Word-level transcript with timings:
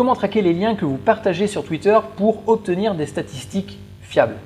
Comment 0.00 0.14
traquer 0.14 0.40
les 0.40 0.54
liens 0.54 0.76
que 0.76 0.86
vous 0.86 0.96
partagez 0.96 1.46
sur 1.46 1.62
Twitter 1.62 1.98
pour 2.16 2.48
obtenir 2.48 2.94
des 2.94 3.04
statistiques 3.04 3.78
fiables? 4.00 4.36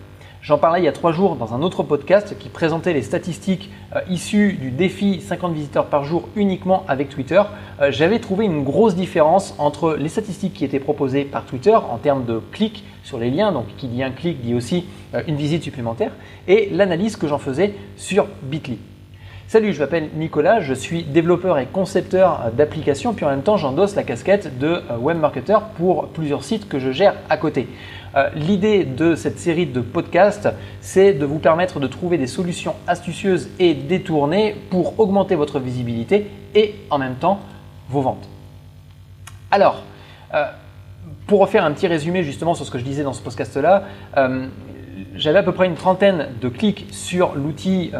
J'en 0.42 0.58
parlais 0.58 0.80
il 0.80 0.84
y 0.84 0.88
a 0.88 0.92
trois 0.92 1.12
jours 1.12 1.36
dans 1.36 1.54
un 1.54 1.62
autre 1.62 1.84
podcast 1.84 2.36
qui 2.40 2.48
présentait 2.48 2.92
les 2.92 3.02
statistiques 3.02 3.70
euh, 3.94 4.00
issues 4.10 4.54
du 4.54 4.72
défi 4.72 5.20
50 5.20 5.54
visiteurs 5.54 5.86
par 5.86 6.02
jour 6.02 6.28
uniquement 6.34 6.84
avec 6.88 7.08
Twitter. 7.08 7.40
Euh, 7.80 7.92
j'avais 7.92 8.18
trouvé 8.18 8.46
une 8.46 8.64
grosse 8.64 8.96
différence 8.96 9.54
entre 9.58 9.94
les 9.94 10.08
statistiques 10.08 10.54
qui 10.54 10.64
étaient 10.64 10.80
proposées 10.80 11.24
par 11.24 11.44
Twitter 11.44 11.76
en 11.76 11.98
termes 11.98 12.24
de 12.24 12.40
clics 12.50 12.82
sur 13.04 13.20
les 13.20 13.30
liens, 13.30 13.52
donc 13.52 13.66
qui 13.76 13.86
dit 13.86 14.02
un 14.02 14.10
clic 14.10 14.40
dit 14.40 14.54
aussi 14.54 14.86
euh, 15.14 15.22
une 15.28 15.36
visite 15.36 15.62
supplémentaire, 15.62 16.10
et 16.48 16.68
l'analyse 16.72 17.14
que 17.14 17.28
j'en 17.28 17.38
faisais 17.38 17.74
sur 17.96 18.26
Bitly. 18.42 18.80
Salut, 19.46 19.74
je 19.74 19.78
m'appelle 19.78 20.08
Nicolas, 20.16 20.60
je 20.60 20.72
suis 20.72 21.04
développeur 21.04 21.58
et 21.58 21.66
concepteur 21.66 22.50
d'applications, 22.56 23.12
puis 23.12 23.26
en 23.26 23.30
même 23.30 23.42
temps 23.42 23.58
j'endosse 23.58 23.94
la 23.94 24.02
casquette 24.02 24.58
de 24.58 24.80
web 24.98 25.18
marketer 25.18 25.58
pour 25.76 26.08
plusieurs 26.08 26.42
sites 26.42 26.66
que 26.66 26.78
je 26.78 26.90
gère 26.90 27.14
à 27.28 27.36
côté. 27.36 27.68
Euh, 28.16 28.30
l'idée 28.34 28.84
de 28.84 29.14
cette 29.14 29.38
série 29.38 29.66
de 29.66 29.80
podcasts, 29.80 30.48
c'est 30.80 31.12
de 31.12 31.26
vous 31.26 31.38
permettre 31.38 31.78
de 31.78 31.86
trouver 31.86 32.16
des 32.16 32.26
solutions 32.26 32.74
astucieuses 32.86 33.50
et 33.58 33.74
détournées 33.74 34.56
pour 34.70 34.98
augmenter 34.98 35.34
votre 35.34 35.60
visibilité 35.60 36.26
et 36.54 36.74
en 36.90 36.98
même 36.98 37.16
temps 37.16 37.40
vos 37.90 38.00
ventes. 38.00 38.26
Alors, 39.50 39.82
euh, 40.32 40.46
pour 41.26 41.40
refaire 41.40 41.64
un 41.64 41.72
petit 41.72 41.86
résumé 41.86 42.22
justement 42.22 42.54
sur 42.54 42.64
ce 42.64 42.70
que 42.70 42.78
je 42.78 42.84
disais 42.84 43.02
dans 43.02 43.12
ce 43.12 43.22
podcast-là, 43.22 43.84
euh, 44.16 44.46
j'avais 45.14 45.38
à 45.38 45.42
peu 45.42 45.52
près 45.52 45.66
une 45.66 45.74
trentaine 45.74 46.28
de 46.40 46.48
clics 46.48 46.86
sur 46.90 47.34
l'outil 47.34 47.92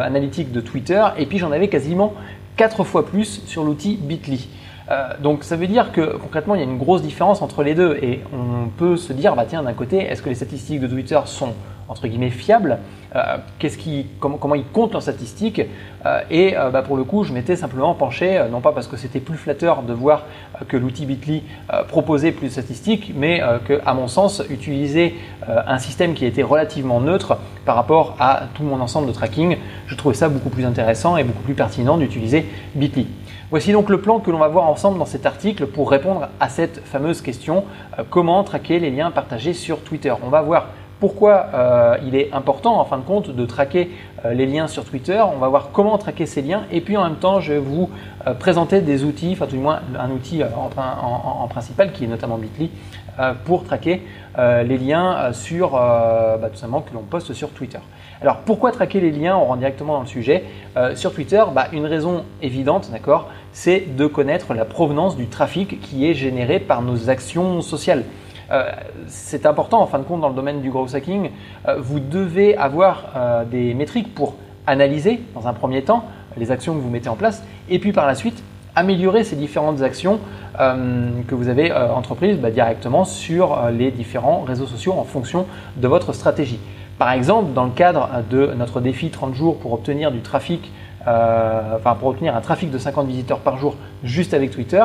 analytique 0.00 0.52
de 0.52 0.60
Twitter 0.60 1.04
et 1.18 1.26
puis 1.26 1.38
j'en 1.38 1.52
avais 1.52 1.68
quasiment 1.68 2.14
quatre 2.56 2.84
fois 2.84 3.06
plus 3.06 3.42
sur 3.46 3.64
l'outil 3.64 3.98
Bitly. 4.00 4.48
Euh, 4.90 5.10
donc 5.22 5.44
ça 5.44 5.56
veut 5.56 5.66
dire 5.66 5.92
que 5.92 6.16
concrètement 6.16 6.54
il 6.54 6.58
y 6.58 6.60
a 6.60 6.66
une 6.66 6.78
grosse 6.78 7.02
différence 7.02 7.40
entre 7.40 7.62
les 7.62 7.74
deux 7.74 7.98
et 8.02 8.20
on 8.32 8.68
peut 8.68 8.96
se 8.96 9.12
dire 9.12 9.36
bah 9.36 9.44
tiens 9.48 9.62
d'un 9.62 9.72
côté 9.72 9.98
est-ce 9.98 10.22
que 10.22 10.28
les 10.28 10.34
statistiques 10.34 10.80
de 10.80 10.88
Twitter 10.88 11.20
sont 11.24 11.54
entre 11.88 12.06
guillemets 12.06 12.30
fiables 12.30 12.78
euh, 13.14 13.36
qui, 13.58 14.06
comment, 14.20 14.38
comment, 14.38 14.54
ils 14.54 14.64
comptent 14.64 14.92
leurs 14.92 15.02
statistiques 15.02 15.62
euh, 16.06 16.20
et 16.30 16.54
bah, 16.72 16.82
pour 16.82 16.96
le 16.96 17.04
coup 17.04 17.24
je 17.24 17.32
m'étais 17.32 17.56
simplement 17.56 17.94
penché 17.94 18.42
non 18.50 18.60
pas 18.60 18.72
parce 18.72 18.86
que 18.86 18.96
c'était 18.96 19.20
plus 19.20 19.36
flatteur 19.36 19.82
de 19.82 19.92
voir 19.92 20.24
que 20.68 20.76
l'outil 20.76 21.06
Bitly 21.06 21.42
proposait 21.88 22.32
plus 22.32 22.48
de 22.48 22.52
statistiques 22.52 23.12
mais 23.16 23.40
que 23.66 23.80
à 23.84 23.94
mon 23.94 24.08
sens 24.08 24.42
utiliser 24.50 25.14
un 25.46 25.78
système 25.78 26.14
qui 26.14 26.24
était 26.24 26.42
relativement 26.42 27.00
neutre 27.00 27.38
par 27.64 27.76
rapport 27.76 28.16
à 28.18 28.44
tout 28.54 28.62
mon 28.62 28.80
ensemble 28.80 29.08
de 29.08 29.12
tracking 29.12 29.56
je 29.86 29.94
trouvais 29.94 30.14
ça 30.14 30.28
beaucoup 30.28 30.50
plus 30.50 30.64
intéressant 30.64 31.16
et 31.16 31.24
beaucoup 31.24 31.42
plus 31.42 31.54
pertinent 31.54 31.96
d'utiliser 31.96 32.46
Bitly. 32.74 33.06
Voici 33.52 33.70
donc 33.72 33.90
le 33.90 34.00
plan 34.00 34.18
que 34.18 34.30
l'on 34.30 34.38
va 34.38 34.48
voir 34.48 34.64
ensemble 34.64 34.98
dans 34.98 35.04
cet 35.04 35.26
article 35.26 35.66
pour 35.66 35.90
répondre 35.90 36.28
à 36.40 36.48
cette 36.48 36.80
fameuse 36.86 37.20
question 37.20 37.66
euh, 37.98 38.02
comment 38.08 38.42
traquer 38.44 38.78
les 38.78 38.90
liens 38.90 39.10
partagés 39.10 39.52
sur 39.52 39.80
Twitter. 39.82 40.14
On 40.24 40.30
va 40.30 40.40
voir 40.40 40.68
pourquoi 41.02 41.46
euh, 41.52 41.96
il 42.06 42.14
est 42.14 42.32
important 42.32 42.78
en 42.78 42.84
fin 42.84 42.96
de 42.96 43.02
compte 43.02 43.28
de 43.28 43.44
traquer 43.44 43.90
euh, 44.24 44.34
les 44.34 44.46
liens 44.46 44.68
sur 44.68 44.84
Twitter. 44.84 45.20
On 45.34 45.38
va 45.38 45.48
voir 45.48 45.70
comment 45.72 45.98
traquer 45.98 46.26
ces 46.26 46.42
liens 46.42 46.62
et 46.70 46.80
puis 46.80 46.96
en 46.96 47.02
même 47.02 47.16
temps 47.16 47.40
je 47.40 47.54
vais 47.54 47.58
vous 47.58 47.90
présenter 48.38 48.82
des 48.82 49.02
outils, 49.02 49.30
enfin 49.32 49.46
tout 49.46 49.56
du 49.56 49.58
moins 49.60 49.80
un 49.98 50.12
outil 50.12 50.42
en, 50.44 51.48
principal 51.48 51.90
qui 51.90 52.04
est 52.04 52.06
notamment 52.06 52.38
Bitly 52.38 52.70
pour 53.44 53.64
traquer 53.64 54.02
les 54.38 54.78
liens 54.78 55.32
sur 55.32 55.72
bah, 55.72 56.50
que 56.54 56.94
l'on 56.94 57.02
poste 57.02 57.32
sur 57.32 57.50
Twitter. 57.50 57.80
Alors 58.20 58.36
pourquoi 58.36 58.70
traquer 58.70 59.00
les 59.00 59.10
liens? 59.10 59.36
On 59.36 59.46
rentre 59.46 59.58
directement 59.58 59.94
dans 59.94 60.02
le 60.02 60.06
sujet. 60.06 60.44
sur 60.94 61.12
Twitter, 61.12 61.42
bah, 61.52 61.66
une 61.72 61.86
raison 61.86 62.22
évidente, 62.42 62.92
d'accord? 62.92 63.28
C'est 63.50 63.96
de 63.96 64.06
connaître 64.06 64.54
la 64.54 64.64
provenance 64.64 65.16
du 65.16 65.26
trafic 65.26 65.80
qui 65.80 66.08
est 66.08 66.14
généré 66.14 66.60
par 66.60 66.80
nos 66.80 67.10
actions 67.10 67.60
sociales. 67.60 68.04
Euh, 68.52 68.70
c'est 69.06 69.46
important 69.46 69.80
en 69.80 69.86
fin 69.86 69.98
de 69.98 70.04
compte 70.04 70.20
dans 70.20 70.28
le 70.28 70.34
domaine 70.34 70.60
du 70.60 70.70
growth 70.70 70.94
hacking. 70.94 71.30
Euh, 71.66 71.76
vous 71.80 72.00
devez 72.00 72.56
avoir 72.56 73.04
euh, 73.16 73.44
des 73.44 73.72
métriques 73.72 74.14
pour 74.14 74.34
analyser 74.66 75.22
dans 75.34 75.48
un 75.48 75.54
premier 75.54 75.82
temps 75.82 76.04
les 76.36 76.50
actions 76.50 76.74
que 76.74 76.80
vous 76.80 76.90
mettez 76.90 77.08
en 77.08 77.16
place 77.16 77.42
et 77.68 77.78
puis 77.78 77.92
par 77.92 78.06
la 78.06 78.14
suite 78.14 78.42
améliorer 78.74 79.24
ces 79.24 79.36
différentes 79.36 79.82
actions 79.82 80.18
que 80.56 81.34
vous 81.34 81.48
avez 81.48 81.70
entreprises 81.72 82.38
bah, 82.38 82.50
directement 82.50 83.04
sur 83.04 83.58
les 83.70 83.90
différents 83.90 84.40
réseaux 84.40 84.66
sociaux 84.66 84.94
en 84.96 85.04
fonction 85.04 85.44
de 85.76 85.88
votre 85.88 86.14
stratégie. 86.14 86.58
Par 86.98 87.12
exemple, 87.12 87.52
dans 87.52 87.64
le 87.64 87.70
cadre 87.70 88.08
de 88.30 88.52
notre 88.56 88.80
défi 88.80 89.10
30 89.10 89.34
jours 89.34 89.58
pour 89.58 89.74
obtenir 89.74 90.10
du 90.10 90.20
trafic 90.20 90.72
enfin 91.02 91.94
pour 91.98 92.08
obtenir 92.08 92.34
un 92.34 92.40
trafic 92.40 92.70
de 92.70 92.78
50 92.78 93.06
visiteurs 93.08 93.40
par 93.40 93.58
jour 93.58 93.76
juste 94.04 94.32
avec 94.32 94.50
Twitter, 94.50 94.84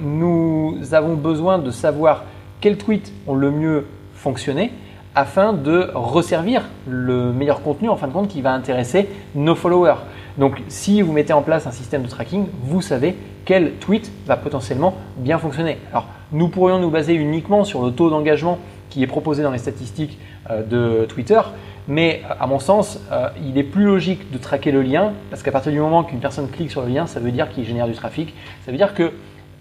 nous 0.00 0.78
avons 0.92 1.14
besoin 1.14 1.58
de 1.58 1.72
savoir 1.72 2.22
quels 2.62 2.78
tweets 2.78 3.12
ont 3.26 3.34
le 3.34 3.50
mieux 3.50 3.86
fonctionné 4.14 4.72
afin 5.14 5.52
de 5.52 5.90
resservir 5.94 6.62
le 6.88 7.32
meilleur 7.32 7.60
contenu 7.60 7.90
en 7.90 7.96
fin 7.96 8.06
de 8.06 8.12
compte 8.12 8.28
qui 8.28 8.40
va 8.40 8.52
intéresser 8.54 9.08
nos 9.34 9.54
followers. 9.54 9.96
Donc 10.38 10.62
si 10.68 11.02
vous 11.02 11.12
mettez 11.12 11.34
en 11.34 11.42
place 11.42 11.66
un 11.66 11.72
système 11.72 12.02
de 12.02 12.08
tracking, 12.08 12.46
vous 12.62 12.80
savez 12.80 13.16
quel 13.44 13.72
tweet 13.72 14.10
va 14.26 14.38
potentiellement 14.38 14.94
bien 15.18 15.38
fonctionner. 15.38 15.76
Alors 15.90 16.06
nous 16.30 16.48
pourrions 16.48 16.78
nous 16.78 16.88
baser 16.88 17.12
uniquement 17.14 17.64
sur 17.64 17.84
le 17.84 17.90
taux 17.90 18.08
d'engagement 18.08 18.58
qui 18.88 19.02
est 19.02 19.06
proposé 19.06 19.42
dans 19.42 19.50
les 19.50 19.58
statistiques 19.58 20.18
euh, 20.50 20.62
de 20.62 21.04
Twitter, 21.06 21.40
mais 21.88 22.22
à 22.38 22.46
mon 22.46 22.58
sens, 22.58 23.00
euh, 23.10 23.28
il 23.44 23.58
est 23.58 23.64
plus 23.64 23.84
logique 23.84 24.30
de 24.30 24.38
traquer 24.38 24.70
le 24.70 24.82
lien, 24.82 25.12
parce 25.30 25.42
qu'à 25.42 25.50
partir 25.50 25.72
du 25.72 25.80
moment 25.80 26.04
qu'une 26.04 26.20
personne 26.20 26.48
clique 26.48 26.70
sur 26.70 26.82
le 26.82 26.88
lien, 26.88 27.06
ça 27.06 27.18
veut 27.18 27.32
dire 27.32 27.50
qu'il 27.50 27.64
génère 27.64 27.86
du 27.86 27.94
trafic, 27.94 28.34
ça 28.64 28.70
veut 28.70 28.76
dire 28.76 28.94
que 28.94 29.12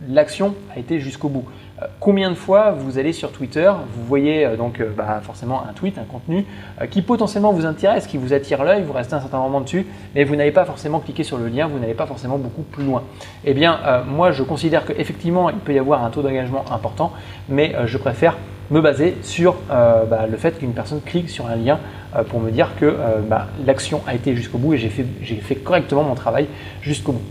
l'action 0.07 0.55
a 0.75 0.79
été 0.79 0.99
jusqu'au 0.99 1.29
bout. 1.29 1.45
Euh, 1.81 1.85
combien 1.99 2.29
de 2.29 2.35
fois 2.35 2.71
vous 2.71 2.97
allez 2.97 3.13
sur 3.13 3.31
Twitter, 3.31 3.71
vous 3.93 4.03
voyez 4.05 4.45
euh, 4.45 4.55
donc 4.55 4.81
bah, 4.97 5.21
forcément 5.23 5.63
un 5.67 5.73
tweet, 5.73 5.97
un 5.97 6.03
contenu 6.03 6.45
qui 6.89 7.01
potentiellement 7.01 7.53
vous 7.53 7.65
intéresse, 7.65 8.07
qui 8.07 8.17
vous 8.17 8.33
attire 8.33 8.63
l'œil, 8.63 8.83
vous 8.83 8.93
restez 8.93 9.13
un 9.13 9.21
certain 9.21 9.39
moment 9.39 9.61
dessus, 9.61 9.85
mais 10.15 10.23
vous 10.23 10.35
n'avez 10.35 10.51
pas 10.51 10.65
forcément 10.65 10.99
cliqué 10.99 11.23
sur 11.23 11.37
le 11.37 11.47
lien, 11.47 11.67
vous 11.67 11.79
n'allez 11.79 11.93
pas 11.93 12.05
forcément 12.05 12.37
beaucoup 12.37 12.63
plus 12.63 12.83
loin. 12.83 13.03
Eh 13.45 13.53
bien, 13.53 13.79
moi 14.07 14.31
je 14.31 14.43
considère 14.43 14.85
qu'effectivement 14.85 15.49
il 15.49 15.57
peut 15.57 15.73
y 15.73 15.79
avoir 15.79 16.03
un 16.03 16.09
taux 16.09 16.21
d'engagement 16.21 16.65
important, 16.71 17.11
mais 17.49 17.75
je 17.85 17.97
préfère 17.97 18.37
me 18.69 18.81
baser 18.81 19.17
sur 19.21 19.55
bah, 19.69 20.25
le 20.29 20.37
fait 20.37 20.57
qu'une 20.57 20.73
personne 20.73 21.01
clique 21.01 21.29
sur 21.29 21.47
un 21.47 21.55
lien 21.55 21.79
euh, 22.15 22.23
pour 22.23 22.41
me 22.41 22.51
dire 22.51 22.71
que 22.77 22.85
euh, 22.85 23.21
bah, 23.25 23.47
l'action 23.65 24.01
a 24.05 24.13
été 24.15 24.35
jusqu'au 24.35 24.57
bout 24.57 24.73
et 24.73 24.77
j'ai 24.77 24.89
fait, 24.89 25.05
fait, 25.41 25.55
correctement 25.55 26.03
mon 26.03 26.15
travail 26.15 26.47
jusqu'au 26.81 27.13
bout. 27.13 27.21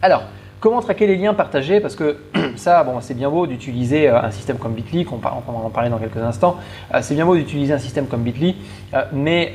Alors, 0.00 0.22
comment 0.60 0.80
traquer 0.80 1.08
les 1.08 1.16
liens 1.16 1.34
partagés? 1.34 1.80
Parce 1.80 1.96
que 1.96 2.18
ça, 2.56 2.84
bon, 2.84 3.00
c'est 3.00 3.14
bien 3.14 3.30
beau 3.30 3.46
d'utiliser 3.46 4.08
euh, 4.08 4.22
un 4.22 4.30
système 4.30 4.58
comme 4.58 4.74
Bitly, 4.74 5.06
on, 5.10 5.16
va 5.16 5.42
en 5.46 5.70
parler 5.70 5.90
dans 5.90 5.98
quelques 5.98 6.16
instants. 6.18 6.56
C'est 7.00 7.14
bien 7.14 7.26
beau 7.26 7.36
d'utiliser 7.36 7.72
un 7.72 7.78
système 7.78 8.06
comme 8.06 8.22
Bitly, 8.22 8.56
mais 9.12 9.54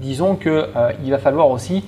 disons 0.00 0.36
qu'il 0.36 1.10
va 1.10 1.18
falloir 1.18 1.48
aussi 1.50 1.84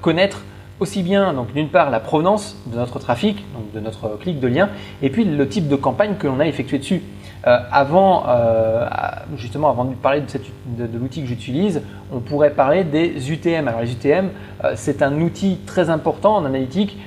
connaître 0.00 0.42
aussi 0.80 1.02
bien 1.02 1.32
donc 1.32 1.52
d'une 1.52 1.68
part 1.68 1.90
la 1.90 2.00
provenance 2.00 2.56
de 2.66 2.76
notre 2.76 2.98
trafic, 2.98 3.44
donc 3.54 3.72
de 3.72 3.80
notre 3.80 4.18
clic 4.18 4.40
de 4.40 4.48
lien, 4.48 4.68
et 5.02 5.10
puis 5.10 5.24
le 5.24 5.48
type 5.48 5.68
de 5.68 5.76
campagne 5.76 6.16
que 6.18 6.26
l'on 6.26 6.40
a 6.40 6.46
effectué 6.46 6.78
dessus. 6.78 7.02
Euh, 7.46 7.58
avant, 7.70 8.24
euh, 8.26 8.88
justement, 9.36 9.70
avant 9.70 9.84
de 9.84 9.94
parler 9.94 10.20
de, 10.20 10.86
de, 10.86 10.98
l'outil 10.98 11.22
que 11.22 11.28
j'utilise, 11.28 11.82
on 12.12 12.20
pourrait 12.20 12.50
parler 12.50 12.84
des 12.84 13.32
UTM. 13.32 13.68
Alors 13.68 13.80
les 13.80 13.92
UTM, 13.92 14.30
euh, 14.64 14.72
c'est 14.76 15.02
un 15.02 15.20
outil 15.20 15.58
très 15.66 15.90
important 15.90 16.36
en 16.36 16.44
analytique 16.44 16.98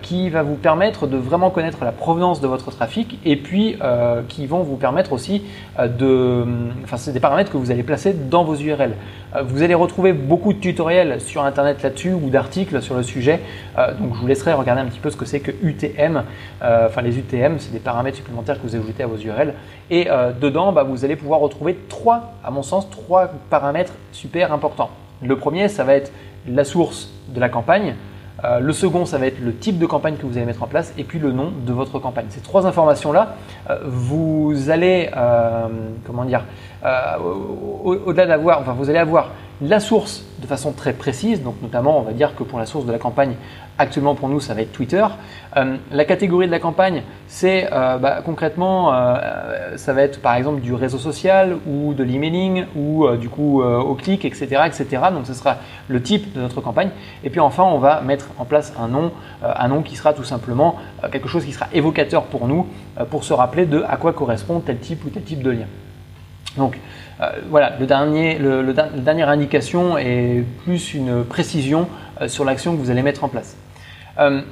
qui 0.00 0.30
va 0.30 0.42
vous 0.42 0.54
permettre 0.54 1.06
de 1.06 1.18
vraiment 1.18 1.50
connaître 1.50 1.84
la 1.84 1.92
provenance 1.92 2.40
de 2.40 2.46
votre 2.46 2.70
trafic 2.70 3.18
et 3.26 3.36
puis 3.36 3.76
qui 4.26 4.46
vont 4.46 4.62
vous 4.62 4.76
permettre 4.76 5.12
aussi 5.12 5.42
de, 5.78 6.46
enfin 6.82 6.96
c'est 6.96 7.12
des 7.12 7.20
paramètres 7.20 7.52
que 7.52 7.58
vous 7.58 7.70
allez 7.70 7.82
placer 7.82 8.14
dans 8.14 8.42
vos 8.42 8.56
URL. 8.56 8.94
vous 9.44 9.62
allez 9.62 9.74
retrouver 9.74 10.14
beaucoup 10.14 10.54
de 10.54 10.60
tutoriels 10.60 11.20
sur 11.20 11.44
internet 11.44 11.82
là-dessus 11.82 12.14
ou 12.14 12.30
d'articles 12.30 12.80
sur 12.80 12.94
le 12.94 13.02
sujet. 13.02 13.40
donc 14.00 14.14
je 14.14 14.20
vous 14.22 14.26
laisserai 14.26 14.54
regarder 14.54 14.80
un 14.80 14.86
petit 14.86 14.98
peu 14.98 15.10
ce 15.10 15.16
que 15.18 15.26
c'est 15.26 15.40
que 15.40 15.52
UTM. 15.62 16.22
enfin 16.62 17.02
les 17.02 17.18
UTM, 17.18 17.58
c'est 17.58 17.72
des 17.72 17.78
paramètres 17.78 18.16
supplémentaires 18.16 18.56
que 18.56 18.66
vous 18.66 18.76
ajoutez 18.76 19.02
à 19.02 19.06
vos 19.06 19.18
URL. 19.18 19.52
Et 19.90 20.10
euh, 20.10 20.32
dedans, 20.32 20.72
bah, 20.72 20.82
vous 20.82 21.04
allez 21.04 21.16
pouvoir 21.16 21.40
retrouver 21.40 21.78
trois, 21.88 22.32
à 22.44 22.50
mon 22.50 22.62
sens, 22.62 22.90
trois 22.90 23.30
paramètres 23.50 23.92
super 24.12 24.45
importants. 24.52 24.90
Le 25.22 25.36
premier, 25.36 25.68
ça 25.68 25.84
va 25.84 25.94
être 25.94 26.12
la 26.48 26.64
source 26.64 27.10
de 27.28 27.40
la 27.40 27.48
campagne. 27.48 27.94
Euh, 28.44 28.60
le 28.60 28.72
second, 28.72 29.06
ça 29.06 29.18
va 29.18 29.26
être 29.26 29.40
le 29.40 29.54
type 29.54 29.78
de 29.78 29.86
campagne 29.86 30.16
que 30.16 30.26
vous 30.26 30.36
allez 30.36 30.46
mettre 30.46 30.62
en 30.62 30.66
place 30.66 30.92
et 30.98 31.04
puis 31.04 31.18
le 31.18 31.32
nom 31.32 31.50
de 31.50 31.72
votre 31.72 31.98
campagne. 31.98 32.26
Ces 32.28 32.40
trois 32.40 32.66
informations-là, 32.66 33.36
euh, 33.70 33.78
vous 33.84 34.70
allez, 34.70 35.10
comment 36.06 36.24
dire, 36.24 36.44
au-delà 37.24 38.26
d'avoir, 38.26 38.60
enfin, 38.60 38.74
vous 38.76 38.90
allez 38.90 38.98
avoir 38.98 39.30
la 39.60 39.80
source 39.80 40.22
de 40.40 40.46
façon 40.46 40.72
très 40.72 40.92
précise, 40.92 41.42
donc 41.42 41.54
notamment 41.62 41.98
on 41.98 42.02
va 42.02 42.12
dire 42.12 42.34
que 42.34 42.42
pour 42.42 42.58
la 42.58 42.66
source 42.66 42.84
de 42.84 42.92
la 42.92 42.98
campagne, 42.98 43.34
actuellement 43.78 44.14
pour 44.14 44.28
nous 44.28 44.38
ça 44.38 44.52
va 44.52 44.62
être 44.62 44.72
Twitter. 44.72 45.04
Euh, 45.56 45.76
la 45.90 46.04
catégorie 46.04 46.46
de 46.46 46.50
la 46.50 46.58
campagne, 46.58 47.02
c'est 47.26 47.68
euh, 47.72 47.96
bah, 47.96 48.20
concrètement, 48.24 48.92
euh, 48.92 49.76
ça 49.76 49.94
va 49.94 50.02
être 50.02 50.20
par 50.20 50.34
exemple 50.34 50.60
du 50.60 50.74
réseau 50.74 50.98
social 50.98 51.56
ou 51.66 51.94
de 51.94 52.02
l'emailing 52.02 52.66
ou 52.76 53.08
du 53.16 53.28
coup 53.28 53.62
au 53.62 53.94
clic, 53.94 54.24
etc., 54.24 54.62
etc. 54.66 55.02
Donc 55.12 55.26
ce 55.26 55.34
sera 55.34 55.56
le 55.88 56.02
type 56.02 56.34
de 56.34 56.40
notre 56.40 56.60
campagne. 56.60 56.90
Et 57.24 57.30
puis 57.30 57.40
enfin, 57.40 57.62
on 57.62 57.78
va 57.78 58.02
mettre 58.02 58.28
en 58.38 58.44
place 58.44 58.74
un 58.78 58.88
nom, 58.88 59.12
un 59.42 59.68
nom 59.68 59.82
qui 59.82 59.96
sera 59.96 60.12
tout 60.12 60.24
simplement 60.24 60.76
quelque 61.10 61.28
chose 61.28 61.44
qui 61.44 61.52
sera 61.52 61.66
évocateur 61.72 62.24
pour 62.24 62.46
nous, 62.46 62.66
pour 63.10 63.24
se 63.24 63.32
rappeler 63.32 63.64
de 63.66 63.82
à 63.88 63.96
quoi 63.96 64.12
correspond 64.12 64.60
tel 64.60 64.78
type 64.78 65.04
ou 65.04 65.10
tel 65.10 65.22
type 65.22 65.42
de 65.42 65.50
lien. 65.50 65.66
Donc 66.56 66.78
euh, 67.20 67.30
voilà, 67.48 67.72
le 67.78 67.86
dernier, 67.86 68.38
le, 68.38 68.60
la 68.62 68.88
dernière 68.88 69.28
indication 69.28 69.96
est 69.96 70.44
plus 70.64 70.94
une 70.94 71.24
précision 71.24 71.88
euh, 72.20 72.28
sur 72.28 72.44
l'action 72.44 72.76
que 72.76 72.80
vous 72.80 72.90
allez 72.90 73.02
mettre 73.02 73.24
en 73.24 73.28
place. 73.28 73.56
Euh, 74.18 74.42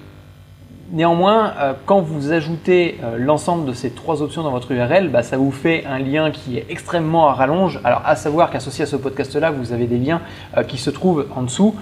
néanmoins, 0.92 1.54
quand 1.86 2.00
vous 2.00 2.32
ajoutez 2.32 3.00
l'ensemble 3.16 3.66
de 3.66 3.72
ces 3.72 3.90
trois 3.90 4.20
options 4.20 4.42
dans 4.42 4.50
votre 4.50 4.70
URL, 4.70 5.08
bah, 5.08 5.22
ça 5.22 5.38
vous 5.38 5.50
fait 5.50 5.84
un 5.86 5.98
lien 5.98 6.30
qui 6.30 6.58
est 6.58 6.66
extrêmement 6.68 7.26
à 7.26 7.32
rallonge. 7.32 7.80
Alors, 7.84 8.02
à 8.04 8.16
savoir 8.16 8.50
qu'associé 8.50 8.84
à 8.84 8.86
ce 8.86 8.96
podcast-là, 8.96 9.50
vous 9.50 9.72
avez 9.72 9.86
des 9.86 9.96
liens 9.96 10.20
qui 10.68 10.76
se 10.76 10.90
trouvent 10.90 11.26
en 11.34 11.42
dessous. 11.42 11.74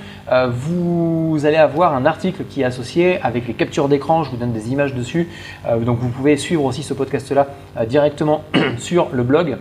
vous 0.49 1.41
allez 1.45 1.57
avoir 1.57 1.95
un 1.95 2.07
article 2.07 2.45
qui 2.49 2.63
est 2.63 2.65
associé 2.65 3.21
avec 3.23 3.49
les 3.49 3.55
captures 3.55 3.89
d'écran. 3.89 4.23
Je 4.23 4.31
vous 4.31 4.37
donne 4.37 4.53
des 4.53 4.71
images 4.71 4.95
dessus. 4.95 5.29
donc, 5.81 5.99
vous 5.99 6.09
pouvez 6.09 6.37
suivre 6.37 6.65
aussi 6.65 6.85
ce 6.85 6.95
podcast-là 6.95 7.49
directement 7.89 8.45
sur 8.79 9.09
le 9.13 9.25
blog 9.25 9.57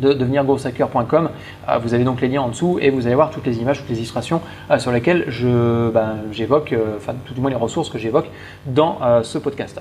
de 0.00 0.12
devenirgrowthhacker.com. 0.12 1.30
Euh, 1.68 1.78
vous 1.78 1.94
avez 1.94 2.04
donc 2.04 2.20
les 2.20 2.28
liens 2.28 2.42
en 2.42 2.48
dessous 2.48 2.78
et 2.80 2.90
vous 2.90 3.06
allez 3.06 3.14
voir 3.14 3.30
toutes 3.30 3.46
les 3.46 3.58
images, 3.58 3.78
toutes 3.78 3.88
les 3.88 3.98
illustrations 3.98 4.40
euh, 4.70 4.78
sur 4.78 4.92
lesquelles 4.92 5.24
je, 5.28 5.90
ben, 5.90 6.16
j'évoque, 6.32 6.72
euh, 6.72 6.96
enfin 6.96 7.14
tout 7.24 7.34
du 7.34 7.40
moins 7.40 7.50
les 7.50 7.56
ressources 7.56 7.90
que 7.90 7.98
j'évoque 7.98 8.26
dans 8.66 8.98
ce 9.22 9.38
podcast. 9.38 9.80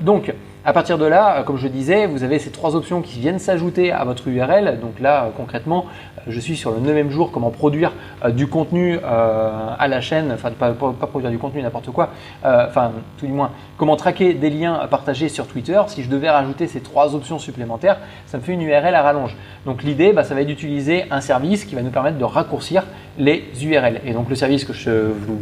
donc, 0.00 0.32
à 0.64 0.72
partir 0.72 0.98
de 0.98 1.06
là, 1.06 1.42
comme 1.44 1.56
je 1.56 1.68
disais, 1.68 2.06
vous 2.06 2.24
avez 2.24 2.38
ces 2.38 2.50
trois 2.50 2.76
options 2.76 3.00
qui 3.00 3.20
viennent 3.20 3.38
s'ajouter 3.38 3.92
à 3.92 4.04
votre 4.04 4.28
URL. 4.28 4.78
Donc 4.80 5.00
là, 5.00 5.30
concrètement, 5.36 5.86
je 6.26 6.40
suis 6.40 6.56
sur 6.56 6.72
le 6.72 6.80
neuvième 6.80 7.10
jour, 7.10 7.30
comment 7.32 7.50
produire 7.50 7.92
du 8.30 8.48
contenu 8.48 8.98
à 8.98 9.88
la 9.88 10.00
chaîne, 10.00 10.32
enfin 10.32 10.50
pas, 10.50 10.72
pas, 10.72 11.06
produire 11.06 11.30
du 11.30 11.38
contenu 11.38 11.62
n'importe 11.62 11.90
quoi, 11.90 12.10
enfin 12.42 12.92
tout 13.18 13.26
du 13.26 13.32
moins, 13.32 13.50
comment 13.76 13.96
traquer 13.96 14.34
des 14.34 14.50
liens 14.50 14.86
partagés 14.90 15.28
sur 15.28 15.46
Twitter. 15.46 15.80
Si 15.86 16.02
je 16.02 16.10
devais 16.10 16.30
rajouter 16.30 16.66
ces 16.66 16.80
trois 16.80 17.14
options 17.14 17.38
supplémentaires, 17.38 17.98
ça 18.26 18.38
me 18.38 18.42
fait 18.42 18.52
une 18.52 18.62
URL 18.62 18.94
à 18.94 19.02
rallonge. 19.02 19.36
Donc 19.66 19.82
l'idée, 19.82 20.12
bah, 20.12 20.24
ça 20.24 20.34
va 20.34 20.42
être 20.42 20.46
d'utiliser 20.46 21.04
un 21.10 21.20
service 21.20 21.64
qui 21.64 21.74
va 21.74 21.82
nous 21.82 21.90
permettre 21.90 22.18
de 22.18 22.24
raccourcir 22.24 22.84
les 23.18 23.44
URL. 23.62 24.00
Et 24.06 24.12
donc 24.12 24.28
le 24.28 24.34
service 24.34 24.64
que 24.64 24.72
je 24.72 24.90
vous 24.90 25.38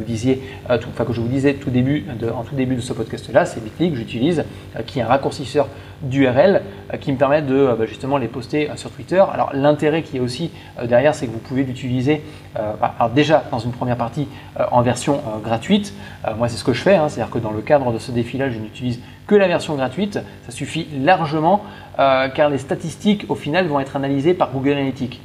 euh, 0.71 0.79
enfin 0.89 1.05
que 1.05 1.13
je 1.13 1.21
vous 1.21 1.29
disais 1.29 1.55
tout 1.55 1.71
début 1.71 2.07
en 2.35 2.43
tout 2.43 2.55
début 2.55 2.75
de 2.75 2.81
ce 2.81 2.93
podcast-là, 2.93 3.45
c'est 3.45 3.63
Bitly 3.63 3.91
que 3.91 3.97
j'utilise, 3.97 4.45
euh, 4.77 4.83
qui 4.83 4.99
est 4.99 5.03
un 5.03 5.07
raccourcisseur 5.07 5.69
d'URL 6.03 6.63
euh, 6.93 6.97
qui 6.97 7.13
me 7.13 7.19
permet 7.19 7.43
de 7.43 7.75
bah, 7.79 7.87
justement 7.87 8.17
les 8.17 8.29
poster 8.29 8.71
sur 8.77 8.91
Twitter. 8.91 9.23
Alors 9.33 9.51
l'intérêt 9.53 10.03
qui 10.03 10.17
est 10.17 10.21
aussi 10.21 10.51
derrière, 10.85 11.15
c'est 11.15 11.27
que 11.27 11.33
vous 11.33 11.39
pouvez 11.39 11.65
l'utiliser 11.65 12.23
bah, 12.55 13.11
déjà 13.15 13.45
dans 13.51 13.59
une 13.59 13.73
première 13.73 13.97
partie 13.97 14.29
en 14.71 14.81
version 14.81 15.21
gratuite. 15.45 15.93
moi 16.39 16.49
c'est 16.49 16.57
ce 16.57 16.65
que 16.65 16.73
je 16.73 16.81
fais, 16.81 16.95
hein. 16.95 17.09
c'est-à-dire 17.09 17.31
que 17.31 17.39
dans 17.39 17.51
le 17.51 17.61
cadre 17.61 17.93
de 17.93 17.99
ce 17.99 18.13
défi-là, 18.13 18.49
je 18.51 18.59
n'utilise 18.59 19.01
que 19.27 19.35
la 19.35 19.49
version 19.49 19.75
gratuite. 19.75 20.19
Ça 20.45 20.53
suffit 20.53 20.87
largement 21.03 21.63
euh, 21.99 22.29
car 22.29 22.51
les 22.51 22.59
statistiques 22.59 23.27
au 23.29 23.35
final 23.35 23.67
vont 23.67 23.81
être 23.81 23.97
analysées 23.97 24.35
par 24.35 24.53
Google 24.53 24.73
Analytics. 24.73 25.23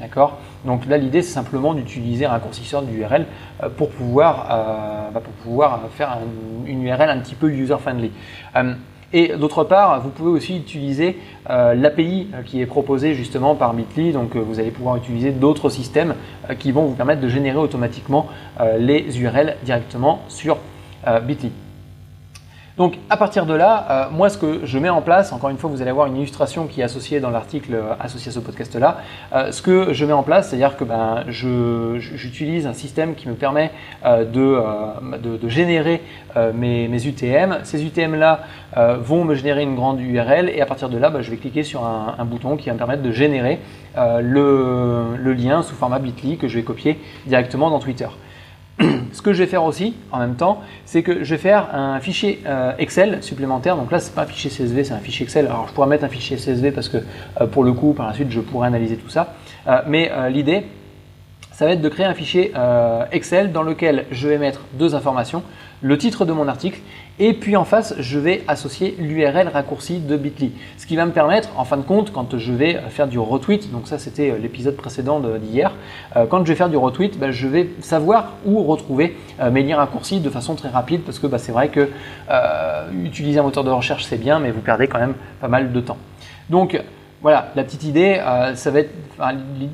Donc 0.65 0.85
là, 0.87 0.97
l'idée 0.97 1.21
c'est 1.21 1.33
simplement 1.33 1.73
d'utiliser 1.73 2.25
un 2.25 2.29
raccourcisseur 2.29 2.81
d'URL 2.81 3.25
euh, 3.63 3.69
pour, 3.69 3.89
pouvoir, 3.89 4.47
euh, 4.51 5.11
bah, 5.11 5.21
pour 5.23 5.33
pouvoir 5.33 5.81
faire 5.95 6.17
une 6.65 6.83
URL 6.83 7.09
un 7.09 7.19
petit 7.19 7.35
peu 7.35 7.49
user-friendly. 7.49 8.11
Et 9.13 9.35
d'autre 9.35 9.65
part, 9.65 9.99
vous 9.99 10.09
pouvez 10.09 10.29
aussi 10.29 10.55
utiliser 10.55 11.17
l'API 11.49 12.29
qui 12.45 12.61
est 12.61 12.65
proposée 12.65 13.13
justement 13.13 13.55
par 13.55 13.73
Bitly. 13.73 14.13
Donc 14.13 14.37
vous 14.37 14.57
allez 14.61 14.71
pouvoir 14.71 14.95
utiliser 14.95 15.31
d'autres 15.31 15.67
systèmes 15.67 16.15
qui 16.59 16.71
vont 16.71 16.85
vous 16.85 16.95
permettre 16.95 17.19
de 17.19 17.27
générer 17.27 17.57
automatiquement 17.57 18.27
les 18.77 19.19
URL 19.19 19.57
directement 19.65 20.21
sur 20.29 20.59
Bitly. 21.27 21.51
Donc 22.77 22.97
à 23.09 23.17
partir 23.17 23.45
de 23.45 23.53
là, 23.53 23.85
euh, 23.89 24.05
moi 24.11 24.29
ce 24.29 24.37
que 24.37 24.61
je 24.63 24.79
mets 24.79 24.89
en 24.89 25.01
place, 25.01 25.33
encore 25.33 25.49
une 25.49 25.57
fois 25.57 25.69
vous 25.69 25.81
allez 25.81 25.91
avoir 25.91 26.07
une 26.07 26.15
illustration 26.15 26.67
qui 26.67 26.81
est 26.81 26.83
associée 26.83 27.19
dans 27.19 27.29
l'article 27.29 27.73
euh, 27.73 27.93
associé 27.99 28.29
à 28.29 28.33
ce 28.33 28.39
podcast-là, 28.39 28.97
euh, 29.33 29.51
ce 29.51 29.61
que 29.61 29.93
je 29.93 30.05
mets 30.05 30.13
en 30.13 30.23
place, 30.23 30.49
c'est-à-dire 30.49 30.77
que 30.77 30.85
ben, 30.85 31.25
j'utilise 31.27 32.67
un 32.67 32.73
système 32.73 33.15
qui 33.15 33.27
me 33.27 33.35
permet 33.35 33.71
de, 34.05 34.61
générer 35.47 36.01
mes, 36.53 36.87
mes, 36.87 37.07
UTM. 37.07 37.59
Ces 37.63 37.83
UTM-là 37.83 38.41
vont 38.99 39.25
me 39.25 39.35
générer 39.35 39.63
une 39.63 39.75
grande 39.75 39.99
URL 39.99 40.49
et 40.49 40.61
à 40.61 40.65
partir 40.65 40.89
de 40.89 40.97
là, 40.97 41.09
ben, 41.09 41.21
je 41.21 41.31
vais 41.31 41.37
cliquer 41.37 41.63
sur 41.63 41.85
un, 41.85 42.25
bouton 42.25 42.57
qui 42.57 42.67
va 42.67 42.73
me 42.73 42.77
permettre 42.77 43.03
de 43.03 43.11
générer 43.11 43.59
le 43.95 45.33
lien 45.33 45.61
sous 45.61 45.75
format 45.75 45.99
bit.ly 45.99 46.37
que 46.37 46.47
je 46.47 46.55
vais 46.55 46.63
copier 46.63 46.99
directement 47.25 47.69
dans 47.69 47.79
Twitter. 47.79 48.07
Ce 49.13 49.21
que 49.21 49.33
je 49.33 49.39
vais 49.39 49.47
faire 49.47 49.63
aussi 49.63 49.93
en 50.11 50.19
même 50.19 50.35
temps, 50.35 50.61
c'est 50.85 51.03
que 51.03 51.23
je 51.23 51.35
vais 51.35 51.41
faire 51.41 51.73
un 51.73 51.99
fichier 51.99 52.41
euh, 52.45 52.73
Excel 52.79 53.19
supplémentaire. 53.21 53.75
Donc 53.75 53.91
là, 53.91 53.99
c'est 53.99 54.13
pas 54.13 54.23
un 54.23 54.25
fichier 54.25 54.49
CSV, 54.49 54.83
c'est 54.83 54.93
un 54.93 54.99
fichier 54.99 55.23
Excel. 55.23 55.47
Alors 55.47 55.67
je 55.67 55.73
pourrais 55.73 55.87
mettre 55.87 56.03
un 56.03 56.09
fichier 56.09 56.37
CSV 56.37 56.71
parce 56.71 56.89
que 56.89 56.97
euh, 57.39 57.47
pour 57.47 57.63
le 57.63 57.73
coup, 57.73 57.93
par 57.93 58.07
la 58.07 58.13
suite, 58.13 58.31
je 58.31 58.39
pourrais 58.39 58.67
analyser 58.67 58.97
tout 58.97 59.09
ça. 59.09 59.35
Euh, 59.67 59.81
mais 59.87 60.11
l'idée, 60.29 60.65
ça 61.51 61.65
va 61.65 61.71
être 61.71 61.81
de 61.81 61.89
créer 61.89 62.05
un 62.05 62.13
fichier 62.13 62.53
Excel 63.11 63.51
dans 63.51 63.63
lequel 63.63 64.05
je 64.11 64.27
vais 64.27 64.37
mettre 64.37 64.61
deux 64.73 64.95
informations, 64.95 65.43
le 65.81 65.97
titre 65.97 66.25
de 66.25 66.33
mon 66.33 66.47
article 66.47 66.79
et 67.19 67.33
puis 67.33 67.55
en 67.55 67.65
face, 67.65 67.93
je 67.99 68.17
vais 68.17 68.43
associer 68.47 68.95
l'URL 68.97 69.47
raccourci 69.47 69.99
de 69.99 70.17
Bitly. 70.17 70.53
Ce 70.77 70.87
qui 70.87 70.95
va 70.95 71.05
me 71.05 71.11
permettre, 71.11 71.49
en 71.55 71.65
fin 71.65 71.77
de 71.77 71.83
compte, 71.83 72.11
quand 72.11 72.35
je 72.35 72.51
vais 72.51 72.81
faire 72.89 73.07
du 73.07 73.19
retweet, 73.19 73.71
donc 73.71 73.87
ça 73.87 73.99
c'était 73.99 74.31
euh, 74.31 74.37
l'épisode 74.39 74.75
précédent 74.75 75.19
d'hier, 75.19 75.71
euh, 76.15 76.25
quand 76.25 76.43
je 76.43 76.51
vais 76.51 76.55
faire 76.55 76.69
du 76.69 76.77
retweet, 76.77 77.19
bah, 77.19 77.29
je 77.29 77.47
vais 77.47 77.69
savoir 77.81 78.33
où 78.45 78.63
retrouver 78.63 79.17
euh, 79.39 79.51
mes 79.51 79.61
liens 79.61 79.77
raccourcis 79.77 80.19
de 80.19 80.29
façon 80.31 80.55
très 80.55 80.69
rapide 80.69 81.01
parce 81.01 81.19
que 81.19 81.27
bah, 81.27 81.37
c'est 81.37 81.51
vrai 81.51 81.69
que 81.69 81.89
utiliser 83.03 83.39
un 83.39 83.43
moteur 83.43 83.63
de 83.63 83.69
recherche 83.69 84.05
c'est 84.05 84.17
bien, 84.17 84.39
mais 84.39 84.49
vous 84.49 84.61
perdez 84.61 84.87
quand 84.87 84.99
même 84.99 85.13
pas 85.39 85.47
mal 85.47 85.71
de 85.71 85.79
temps. 85.79 85.97
Donc 86.49 86.81
voilà, 87.21 87.51
la 87.55 87.63
petite 87.63 87.83
idée, 87.83 88.19
ça 88.55 88.71
va 88.71 88.79
être, 88.79 88.89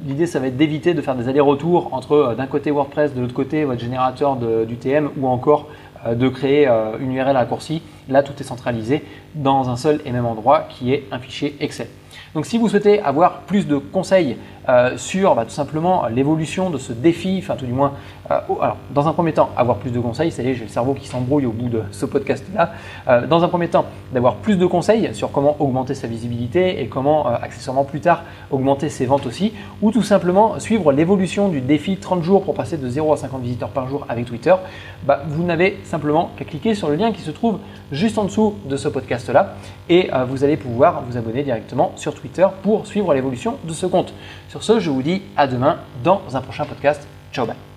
l'idée, 0.06 0.26
ça 0.26 0.40
va 0.40 0.48
être 0.48 0.58
d'éviter 0.58 0.94
de 0.94 1.02
faire 1.02 1.16
des 1.16 1.30
allers-retours 1.30 1.94
entre 1.94 2.36
d'un 2.38 2.48
côté 2.48 2.72
WordPress, 2.72 3.14
de 3.14 3.22
l'autre 3.22 3.34
côté 3.34 3.64
votre 3.64 3.80
générateur 3.80 4.36
d'UTM 4.36 5.12
ou 5.18 5.28
encore 5.28 5.68
de 6.16 6.30
créer 6.30 6.68
euh, 6.68 6.98
une 7.00 7.14
URL 7.14 7.36
raccourcie. 7.36 7.82
Là, 8.10 8.24
tout 8.24 8.34
est 8.40 8.44
centralisé 8.44 9.04
dans 9.36 9.70
un 9.70 9.76
seul 9.76 10.02
et 10.06 10.12
même 10.12 10.26
endroit 10.26 10.68
qui 10.70 10.94
est 10.94 11.06
un 11.12 11.20
fichier 11.20 11.56
Excel. 11.60 11.88
Donc 12.36 12.46
si 12.46 12.58
vous 12.58 12.70
souhaitez 12.70 13.02
avoir 13.02 13.42
plus 13.42 13.68
de 13.68 13.78
conseils 13.78 14.38
euh, 14.70 14.98
sur 14.98 15.34
bah, 15.34 15.46
tout 15.46 15.52
simplement 15.52 16.08
l'évolution 16.08 16.70
de 16.70 16.78
ce 16.78 16.92
défi, 16.92 17.40
enfin 17.42 17.56
tout 17.56 17.66
du 17.66 17.72
moins, 17.72 17.94
euh, 18.32 18.40
alors 18.62 18.76
dans 18.94 19.08
un 19.08 19.14
premier 19.14 19.32
temps, 19.32 19.50
avoir 19.56 19.78
plus 19.78 19.92
de 19.92 20.00
conseils, 20.00 20.30
ça 20.30 20.44
y 20.44 20.50
est, 20.50 20.56
j'ai 20.56 20.66
le 20.66 20.70
cerveau 20.70 20.94
qui 20.94 21.08
s'embrouille 21.08 21.46
au 21.46 21.52
bout 21.52 21.70
de 21.70 21.84
ce 21.92 22.06
podcast-là. 22.06 22.74
Euh, 23.08 23.28
dans 23.28 23.46
un 23.46 23.48
premier 23.48 23.70
temps, 23.70 23.86
d'avoir 24.12 24.36
plus 24.36 24.58
de 24.58 24.66
conseils 24.66 25.10
sur 25.14 25.32
comment 25.32 25.56
augmenter 25.60 25.94
sa 25.94 26.08
visibilité 26.08 26.82
et 26.82 26.88
comment 26.88 27.28
accessoirement 27.28 27.86
plus 27.86 28.02
tard 28.02 28.24
augmenter 28.52 28.90
ses 28.90 29.06
ventes 29.06 29.26
aussi, 29.26 29.54
ou 29.82 29.92
tout 29.92 30.04
simplement 30.04 30.60
suivre 30.60 30.92
l'évolution 30.92 31.48
du 31.48 31.62
défi 31.62 31.96
30 31.96 32.22
jours 32.22 32.44
pour 32.44 32.54
passer 32.54 32.78
de 32.78 32.90
0 32.90 33.14
à 33.14 33.18
50 33.18 33.42
visiteurs 33.42 33.70
par 33.70 33.88
jour 33.88 34.06
avec 34.10 34.26
Twitter, 34.26 34.56
bah, 35.06 35.22
vous 35.28 35.44
n'avez 35.44 35.78
simplement 35.86 36.32
qu'à 36.38 36.44
cliquer 36.44 36.76
sur 36.76 36.90
le 36.90 36.96
lien 36.96 37.14
qui 37.14 37.22
se 37.22 37.32
trouve 37.32 37.60
juste 37.94 38.18
en 38.18 38.26
dessous 38.26 38.56
de 38.66 38.76
ce 38.76 38.90
podcast-là 38.90 39.56
et 39.88 40.10
vous 40.28 40.44
allez 40.44 40.58
pouvoir 40.58 41.04
vous 41.08 41.18
abonner 41.18 41.44
directement 41.44 41.94
sur 41.96 42.14
Twitter 42.20 42.48
pour 42.64 42.88
suivre 42.88 43.14
l'évolution 43.14 43.58
de 43.64 43.74
ce 43.74 43.86
compte. 43.86 44.14
Sur 44.50 44.64
ce, 44.64 44.80
je 44.80 44.90
vous 44.90 45.02
dis 45.04 45.22
à 45.36 45.48
demain 45.48 45.78
dans 46.04 46.22
un 46.34 46.42
prochain 46.42 46.66
podcast. 46.66 47.08
Ciao, 47.32 47.46
bye. 47.46 47.77